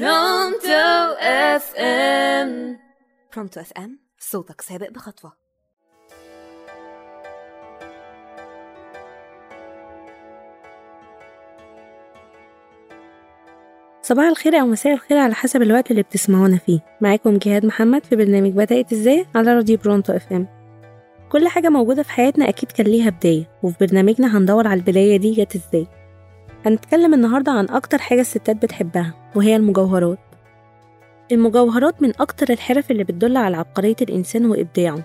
[0.00, 2.78] برونتو اف ام.
[3.34, 5.32] برونتو اف ام صوتك سابق بخطوة.
[14.02, 16.80] صباح الخير أو مساء الخير على حسب الوقت اللي بتسمعونا فيه.
[17.00, 20.48] معاكم جهاد محمد في برنامج بدأت إزاي على راديو برونتو اف ام.
[21.32, 25.32] كل حاجة موجودة في حياتنا أكيد كان ليها بداية وفي برنامجنا هندور على البداية دي
[25.34, 25.86] جت إزاي.
[26.64, 30.18] هنتكلم النهاردة عن أكتر حاجة الستات بتحبها وهي المجوهرات.
[31.32, 35.04] المجوهرات من أكتر الحرف اللي بتدل على عبقرية الإنسان وإبداعه.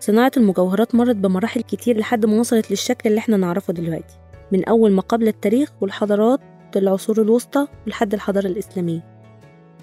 [0.00, 4.14] صناعة المجوهرات مرت بمراحل كتير لحد ما وصلت للشكل اللي إحنا نعرفه دلوقتي
[4.52, 6.40] من أول ما قبل التاريخ والحضارات
[6.76, 9.04] العصور الوسطى لحد الحضارة الإسلامية.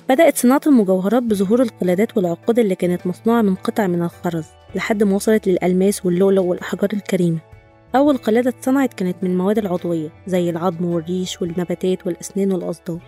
[0.09, 4.45] بدأت صناعة المجوهرات بظهور القلادات والعقود اللي كانت مصنوعة من قطع من الخرز
[4.75, 7.39] لحد ما وصلت للألماس واللؤلؤ والأحجار الكريمة.
[7.95, 13.01] أول قلادة اتصنعت كانت من المواد العضوية زي العظم والريش والنباتات والأسنان والأصداف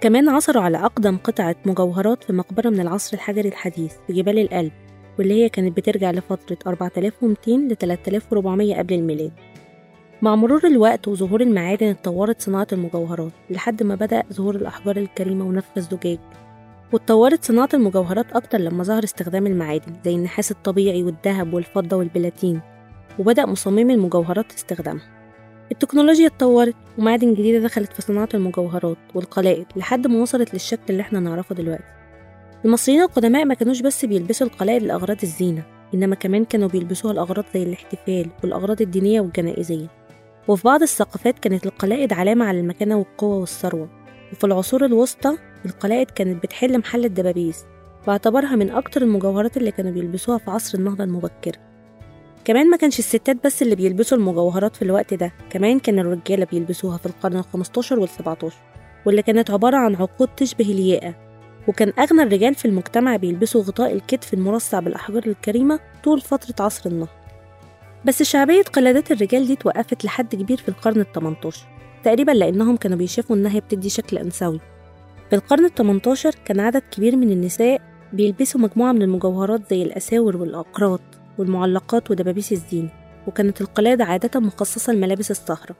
[0.00, 4.72] كمان عثروا على أقدم قطعة مجوهرات في مقبرة من العصر الحجري الحديث في جبال الألب
[5.18, 9.32] واللي هي كانت بترجع لفترة 4200 ل 3400 قبل الميلاد.
[10.22, 15.70] مع مرور الوقت وظهور المعادن اتطورت صناعة المجوهرات لحد ما بدأ ظهور الأحجار الكريمة ونفخ
[15.76, 16.18] الزجاج.
[16.92, 22.60] واتطورت صناعة المجوهرات أكتر لما ظهر استخدام المعادن زي النحاس الطبيعي والذهب والفضة والبلاتين.
[23.18, 25.16] وبدأ مصممي المجوهرات استخدامها
[25.72, 31.20] التكنولوجيا اتطورت ومعادن جديدة دخلت في صناعة المجوهرات والقلائد لحد ما وصلت للشكل اللي إحنا
[31.20, 31.84] نعرفه دلوقتي.
[32.64, 35.62] المصريين القدماء ما كانوش بس بيلبسوا القلائد لأغراض الزينة
[35.94, 39.86] إنما كمان كانوا بيلبسوها لأغراض زي الاحتفال والأغراض الدينية والجنائزية.
[40.48, 43.88] وفي بعض الثقافات كانت القلائد علامة على المكانة والقوة والثروة.
[44.32, 45.36] وفي العصور الوسطى
[45.66, 47.64] القلائد كانت بتحل محل الدبابيس
[48.08, 51.58] واعتبرها من أكتر المجوهرات اللي كانوا بيلبسوها في عصر النهضة المبكرة
[52.46, 56.96] كمان ما كانش الستات بس اللي بيلبسوا المجوهرات في الوقت ده كمان كان الرجالة بيلبسوها
[56.98, 58.56] في القرن الخمستاشر والسبعتاشر
[59.06, 61.14] واللي كانت عبارة عن عقود تشبه الياقة.
[61.68, 67.10] وكان أغنى الرجال في المجتمع بيلبسوا غطاء الكتف المرصع بالأحجار الكريمة طول فترة عصر النهضة.
[68.04, 71.66] بس شعبية قلادات الرجال دي توقفت لحد كبير في القرن التمنتاشر
[72.04, 74.60] تقريبا لأنهم كانوا بيشوفوا إنها بتدي شكل أنثوي.
[75.30, 77.80] في القرن التمنتاشر كان عدد كبير من النساء
[78.12, 81.25] بيلبسوا مجموعة من المجوهرات زي الأساور والأقراط.
[81.38, 82.88] والمعلقات ودبابيس الزينة
[83.26, 85.76] وكانت القلادة عادة مخصصة لملابس السهرة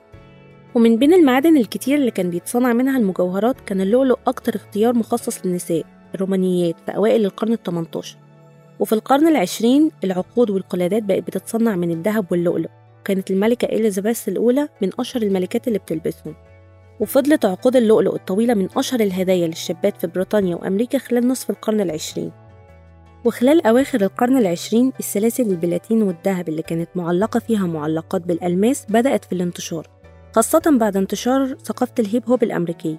[0.75, 5.85] ومن بين المعادن الكتير اللي كان بيتصنع منها المجوهرات كان اللؤلؤ أكتر اختيار مخصص للنساء
[6.15, 8.17] الرومانيات في أوائل القرن التمنتاشر.
[8.81, 12.71] وفي القرن العشرين العقود والقلادات بقت بتتصنع من الذهب واللؤلؤ.
[13.05, 16.35] كانت الملكة إليزابيث الأولى من أشهر الملكات اللي بتلبسهم.
[17.01, 22.33] وفضلت عقود اللؤلؤ الطويلة من أشهر الهدايا للشابات في بريطانيا وأمريكا خلال نصف القرن العشرين.
[23.27, 29.33] وخلال أواخر القرن العشرين السلاسل البلاتين والذهب اللي كانت معلقة فيها معلقات بالألماس بدأت في
[29.33, 29.87] الانتشار
[30.33, 32.99] خاصة بعد انتشار ثقافة الهيب هوب الأمريكي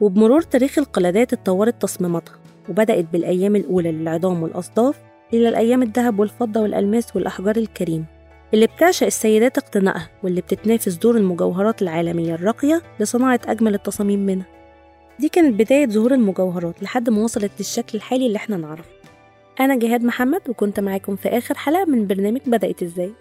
[0.00, 2.34] وبمرور تاريخ القلادات اتطورت تصميماتها
[2.68, 4.98] وبدأت بالأيام الأولى للعظام والأصداف
[5.34, 8.04] إلى الأيام الذهب والفضة والألماس والأحجار الكريمة
[8.54, 14.46] اللي بتعشق السيدات اقتنائها واللي بتتنافس دور المجوهرات العالمية الراقية لصناعة أجمل التصاميم منها.
[15.20, 18.93] دي كانت بداية ظهور المجوهرات لحد ما وصلت للشكل الحالي اللي إحنا نعرفه.
[19.60, 23.12] أنا جهاد محمد وكنت معاكم في آخر حلقة من برنامج بدأت إزاي.